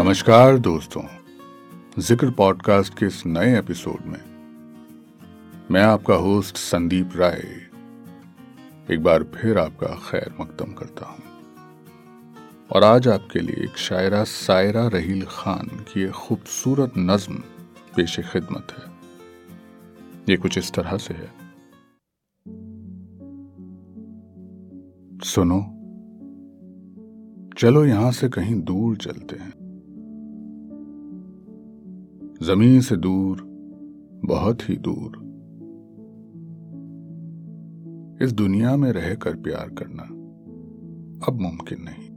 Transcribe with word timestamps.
नमस्कार 0.00 0.58
दोस्तों। 0.58 1.02
ज़िक्र 1.98 2.30
पॉडकास्ट 2.30 2.98
के 2.98 3.06
इस 3.06 3.26
नए 3.26 3.58
एपिसोड 3.58 4.06
में 4.06 4.20
मैं 5.70 5.82
आपका 5.82 6.14
होस्ट 6.14 6.56
संदीप 6.56 7.10
राय 7.16 7.42
एक 8.90 9.02
बार 9.02 9.22
फिर 9.22 9.58
आपका 9.58 9.86
खैर 9.86 10.34
मकदम 10.40 10.72
करता 10.72 11.06
हूँ। 11.06 11.22
और 12.70 12.84
आज 12.84 13.08
आपके 13.08 13.38
लिए 13.38 13.64
एक 13.64 13.76
शायरा 13.76 14.24
सायरा 14.24 14.88
रहील 14.88 15.26
खान 15.28 15.66
की 15.66 16.02
एक 16.02 16.10
खूबसूरत 16.10 16.92
नज्म 16.98 17.34
पेश 17.96 18.20
खिदमत 18.20 18.66
है। 18.78 18.92
ये 20.28 20.36
कुछ 20.36 20.58
इस 20.58 20.72
तरह 20.72 20.96
से 20.96 21.14
है। 21.14 21.32
सुनो, 25.24 25.62
चलो 27.58 27.84
यहाँ 27.84 28.12
से 28.12 28.28
कहीं 28.28 28.62
दूर 28.62 28.96
चलते 28.96 29.36
हैं। 29.36 29.69
ज़मीन 32.42 32.80
से 32.80 32.96
दूर, 32.96 33.42
बहुत 34.24 34.68
ही 34.68 34.76
दूर। 34.76 35.16
इस 38.22 38.32
दुनिया 38.32 38.76
में 38.76 38.92
रहकर 38.92 39.34
प्यार 39.34 39.68
करना 39.68 40.02
अब 41.26 41.40
मुमकिन 41.40 41.78
नहीं। 41.80 42.10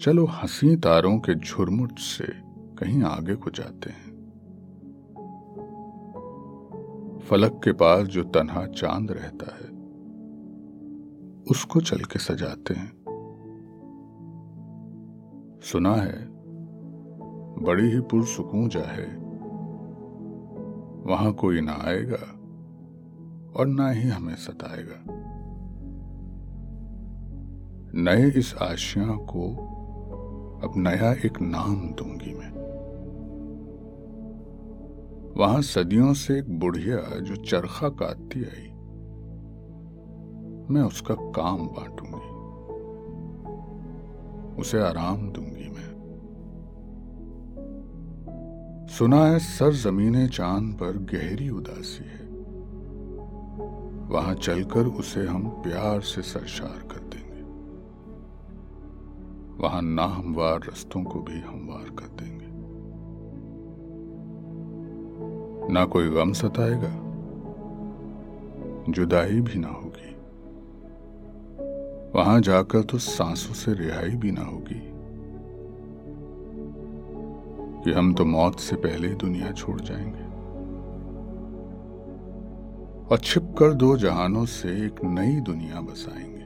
चलो 0.00 0.24
हँसी 0.24 0.76
तारों 0.76 1.18
के 1.18 1.34
झुरमुट 1.34 1.98
से 1.98 2.24
कहीं 2.78 3.02
आगे 3.02 3.34
को 3.34 3.50
जाते 3.50 3.90
हैं। 3.90 4.10
फलक 7.18 7.60
के 7.64 7.72
पास 7.72 8.06
जो 8.06 8.22
तनहा 8.22 8.66
चाँद 8.66 9.10
रहता 9.10 9.54
है, 9.54 9.70
उसको 11.50 11.80
चल 11.80 11.98
के 11.98 12.18
सजाते 12.18 12.74
हैं। 12.74 12.92
सुना 15.62 15.94
है 15.94 16.29
बड़ी 17.62 17.90
ही 17.90 18.00
पुरसकून 18.00 18.68
जा 18.68 18.80
है 18.80 19.16
वहाँ 21.06 21.32
कोई 21.32 21.60
ना 21.60 21.72
आएगा 21.72 22.40
और 23.58 23.66
ना 23.66 23.90
ही 23.90 24.08
हमें 24.08 24.34
सताएगा। 24.34 25.04
नए 27.94 28.30
इस 28.30 28.54
आशिया 28.62 29.06
को 29.06 29.52
अब 30.64 30.72
नया 30.76 31.12
एक 31.12 31.40
नाम 31.40 31.76
दूँगी 31.92 32.34
मैं। 32.34 32.50
वहाँ 35.36 35.62
सदियों 35.62 36.14
से 36.14 36.38
एक 36.38 36.58
बुढ़िया 36.58 37.20
जो 37.20 37.36
चरखा 37.36 37.88
काटती 37.88 38.44
आई, 38.44 38.68
मैं 40.74 40.82
उसका 40.82 41.14
काम 41.14 41.58
बांटूँगी। 41.58 42.30
उसे 44.60 44.80
आराम 44.80 45.30
दूँगी। 45.30 45.49
सुना 49.00 49.26
है 49.26 49.38
सर 49.38 49.72
जमीने 49.72 50.28
चाँद 50.28 50.74
पर 50.74 50.96
गहरी 50.96 51.50
उदासी 51.50 52.04
है। 52.04 52.26
वहाँ 54.08 54.34
चलकर 54.34 54.86
उसे 54.86 55.26
हम 55.26 55.48
प्यार 55.48 56.00
से 56.00 56.22
सरशार 56.22 56.88
कर 56.92 57.00
देंगे। 57.00 57.42
वहाँ 59.62 59.82
ना 59.82 60.04
हमवार 60.04 60.60
रस्तों 60.68 61.02
को 61.02 61.22
भी 61.22 61.40
हमवार 61.40 61.90
कर 61.90 62.06
देंगे। 62.06 62.46
ना 65.72 65.84
कोई 65.84 66.08
गम 66.08 66.32
सताएगा, 66.32 66.92
जुदाई 68.92 69.40
भी 69.40 69.58
ना 69.58 69.68
होगी। 69.68 70.14
वहाँ 72.14 72.40
जाकर 72.40 72.82
तो 72.82 72.98
सांसों 72.98 73.54
से 73.54 73.74
रिहाई 73.74 74.10
भी 74.10 74.30
ना 74.30 74.42
होगी। 74.42 74.89
कि 77.90 77.94
हम 77.96 78.14
तो 78.14 78.24
मौत 78.24 78.60
से 78.60 78.76
पहले 78.76 79.08
ही 79.08 79.14
दुनिया 79.14 79.52
छोड़ 79.52 79.80
जाएँगे। 79.80 80.22
और 83.06 83.18
छिप 83.18 83.54
कर 83.58 83.72
दो 83.72 83.96
जहानों 83.96 84.44
से 84.44 84.86
एक 84.86 85.04
नई 85.04 85.40
दुनिया 85.40 85.80
बसाएँगे। 85.80 86.40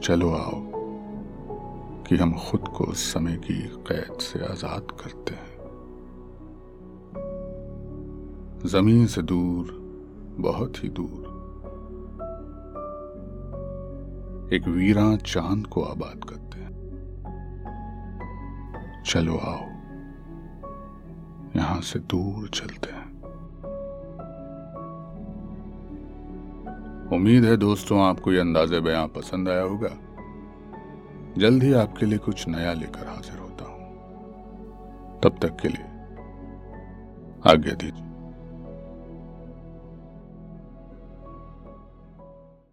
चलो 0.00 0.30
आओ, 0.30 0.62
कि 2.04 2.16
हम 2.16 2.32
खुद 2.32 2.60
को 2.60 2.92
समय 2.92 3.36
की 3.36 3.62
कैद 3.62 4.18
से 4.20 4.44
आज़ाद 4.44 4.82
करते 4.90 5.34
हैं। 5.34 5.58
ज़मीन 8.66 9.06
से 9.06 9.22
दूर, 9.22 9.66
बहुत 10.38 10.84
ही 10.84 10.88
दूर। 10.88 11.28
एक 14.52 14.68
वीरा 14.68 15.16
चाँद 15.16 15.66
को 15.66 15.82
आबाद 15.82 16.24
करते 16.24 16.58
चलो 19.08 19.38
आओ। 19.38 19.64
यहाँ 21.56 21.80
से 21.80 21.98
दूर 21.98 22.48
चलते 22.48 22.92
हैं। 22.92 23.08
उम्मीद 27.08 27.44
है 27.44 27.56
दोस्तों, 27.56 28.02
आपको 28.02 28.32
यह 28.32 28.40
अंदाजे 28.40 28.80
बयां 28.80 29.08
पसंद 29.08 29.48
आया 29.48 29.62
होगा। 29.62 29.90
जल्द 31.38 31.62
ही 31.62 31.72
आपके 31.72 32.06
लिए 32.06 32.18
कुछ 32.18 32.48
नया 32.48 32.72
लेकर 32.72 33.08
हाजिर 33.08 33.38
होता 33.38 33.64
हूँ। 33.64 33.94
तब 35.20 35.38
तक 35.42 35.56
के 35.56 35.68
लिए 35.68 35.84
आज्ञा 37.52 37.74
दीजिए। 37.74 38.07